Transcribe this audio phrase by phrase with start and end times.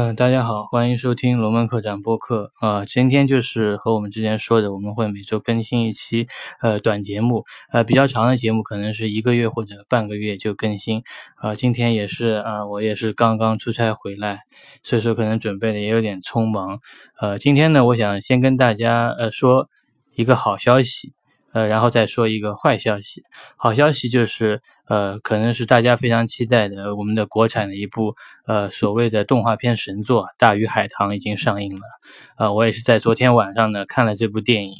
[0.00, 2.84] 嗯，大家好，欢迎收听龙门客栈播客啊。
[2.84, 6.28] 今天就是和我们之前说的，我们会每周更新一期
[6.60, 11.02] 呃短节目，呃比较长的节目可能是一个月或者半个月就更新
[11.34, 11.56] 啊。
[11.56, 14.42] 今天也是啊，我也是刚刚出差回来，
[14.84, 16.78] 所以说可能准备的也有点匆忙。
[17.20, 19.68] 呃，今天呢，我想先跟大家呃说
[20.14, 21.12] 一个好消息。
[21.52, 23.22] 呃，然后再说一个坏消息。
[23.56, 28.14] 好消息就是，呃，可能是大家非常期待的，我们的国产的一部
[28.46, 31.82] 呃所谓的动画片神作《大鱼海棠》已经上映了。
[32.36, 34.74] 呃，我也是在昨天晚上呢看了这部电影。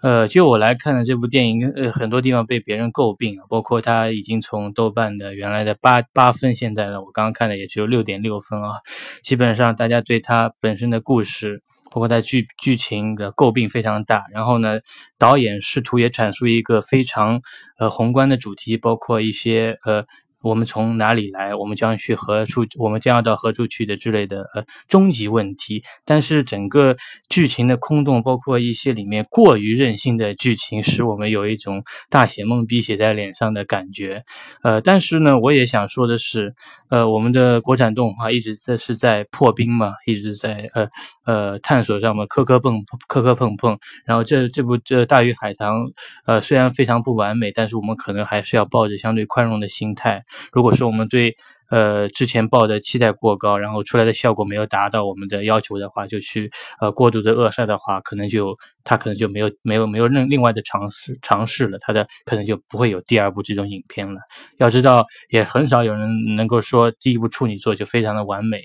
[0.00, 8.74] 呃，就我来看的这部电影，呃，很多地方被别人诟病，包括它已经从豆瓣的原来的八八分，现在呢，我刚刚看的也只有六点六分啊。
[9.22, 11.62] 基本上大家对它本身的故事。
[11.90, 14.80] 包括在剧剧情的诟病非常大，然后呢，
[15.18, 17.40] 导演试图也阐述一个非常
[17.78, 20.04] 呃宏观的主题，包括一些呃。
[20.42, 21.54] 我们从哪里来？
[21.54, 22.64] 我们将去何处？
[22.78, 25.82] 我们将要到何处去的之类的呃终极问题。
[26.04, 26.96] 但是整个
[27.28, 34.24] 剧情的空洞，包括一些里面过于任性的剧情，使我们有一种大写懵逼写在脸上的感觉。
[34.62, 36.54] 呃，但是呢，我也想说的是，
[36.88, 40.88] 呃，我们的国产动画一直在是在破冰嘛，一直在呃
[41.24, 43.78] 呃探索上嘛，磕磕碰磕磕碰碰。
[44.04, 45.86] 然后这这部这《大鱼海棠》
[46.26, 50.22] 呃虽然非常不完美，但是我们可能还是要抱着相对宽容的心态。
[50.52, 51.36] 如果说我们对
[51.70, 64.20] 呃之前抱的期待过高，然后出来的效果没有达到我们的要求的话，就去呃过度的扼杀的话，可能就他可能就没有没有没有另另外的尝试尝试了，他的可能就不会有第二部这种影片了。
[64.56, 68.62] 要知道，也很少有人能够说第一部处女作就非常的完美，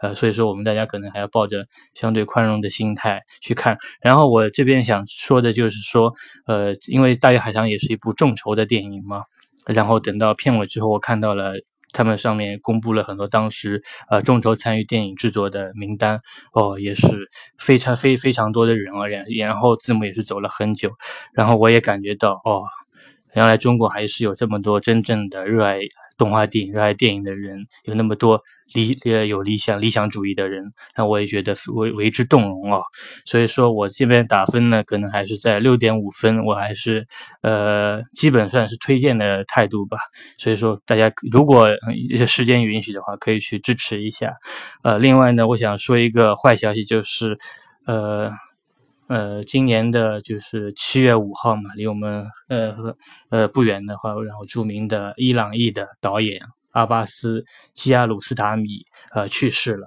[0.00, 3.76] 呃，所以说我们大家可能还要抱着相对宽容的心态去看。
[4.00, 6.14] 然后我这边想说的就是说，
[6.46, 9.22] 呃，因为《大鱼海棠》也是一部众筹的电影嘛。
[9.66, 11.54] 然后等到片尾之后，我看到了
[11.92, 16.20] 他们上面公布了很多当时呃众筹参与电影制作的名单
[16.52, 17.06] 哦，也是
[17.58, 20.90] 非常非非常多的人啊，然然后字幕也是走了很久，
[21.32, 22.64] 然后我也感觉到哦，
[23.34, 25.80] 原来中国还是有这么多真正的热爱。
[26.16, 28.42] 动画电影热爱电影的人有那么多
[28.74, 32.80] 理呃有理想理想主义的人，那我也觉得为为之动容啊。
[33.24, 37.06] 所以说我这边打分呢，可能还是在六点五分，我还是
[37.42, 39.98] 呃基本算是推荐的态度吧。
[40.38, 41.68] 所以说大家如果
[42.26, 44.34] 时间允许的话，可以去支持一下。
[44.82, 47.38] 呃，另外呢，我想说一个坏消息，就是
[47.86, 48.30] 呃。
[49.08, 52.74] 呃，今年的就是七月五号嘛，离我们呃
[53.30, 56.40] 呃不远的话，然后著名的伊朗裔的导演
[56.72, 58.68] 阿巴斯基亚鲁斯塔米
[59.12, 59.86] 呃去世了。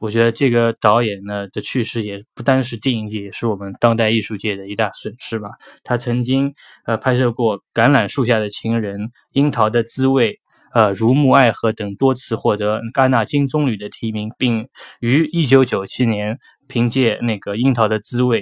[0.00, 5.48] 我觉得这个导演呢的去世也不单是电影界，也是我们当代艺术界的一大损失吧。
[5.82, 6.52] 他曾经
[6.84, 9.00] 呃拍摄过《橄榄树下的情人》
[9.32, 10.32] 《樱桃的滋味》
[10.74, 14.68] 呃《如沐爱河》等多次获得戛纳金棕榈的提名，并
[15.00, 18.40] 于一九九七年凭借那个《樱桃的滋味》。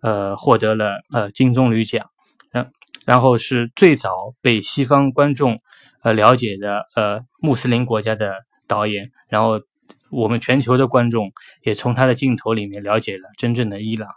[0.00, 2.10] 呃，获得了呃金棕榈奖，
[2.50, 2.70] 然
[3.06, 4.10] 然后是最早
[4.42, 5.58] 被西方观众
[6.02, 8.34] 呃了解的呃穆斯林国家的
[8.66, 9.62] 导演，然后
[10.10, 14.10] 我们全球的观众也从他的镜头里面了解了真正的伊朗，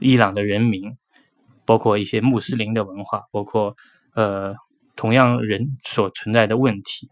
[0.00, 0.96] 伊朗的人民，
[1.64, 3.76] 包括一些穆斯林的文化，包括
[4.16, 4.56] 呃
[4.96, 7.10] 同样人所存在的问题。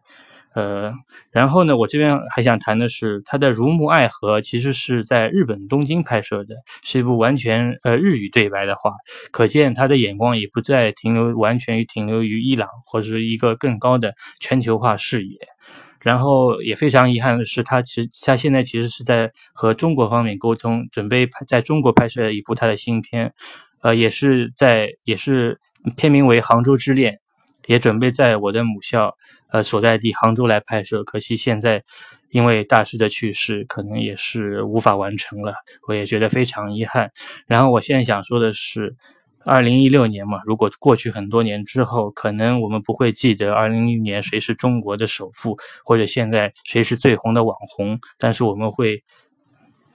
[0.52, 0.92] 呃，
[1.30, 8.90] 然后呢，我这边还想谈的是，他的《如沐爱河》其实是在日本东京拍摄的，是一部完全呃日语对白的话，
[9.30, 15.38] 可见他的眼光也不再停留完全于停留于伊朗或者是一个更高的全球化视野。
[16.00, 23.32] 然后也非常遗憾的是，他其实他现在其实是在和中国方面沟通，准备在中国拍摄一部他的新片，
[23.82, 25.60] 呃，也是在也是
[25.96, 27.12] 片名为《杭州之恋》。
[27.66, 29.16] 也准备在我的母校，
[29.50, 31.82] 呃所在地杭州来拍摄，可惜现在
[32.30, 35.54] 因为大师的去世，可能也是无法完成了。
[35.88, 37.10] 我也觉得非常遗憾。
[37.46, 38.94] 然后我现在想说的是，
[39.44, 49.02] 二零一六年嘛，如果过去很多年之后，可能我们不会记得二零一六年谁是中国的首富，或者现在谁是最红的网红，但是我们会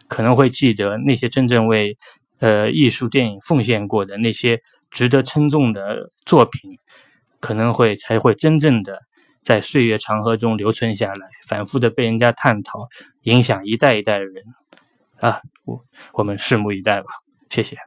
[0.08, 1.98] 可能会记得那些真正为
[2.40, 4.60] 呃艺术电影奉献过的那些
[4.92, 6.78] 值得称重的作品。
[7.46, 9.04] 可能会才会真正的
[9.44, 12.90] 在岁月长河中留存下来，反复的被人家探讨，
[13.22, 14.44] 影响一代一代的人
[15.20, 15.42] 啊！
[15.64, 17.08] 我我们拭目以待吧，
[17.52, 17.78] 谢谢。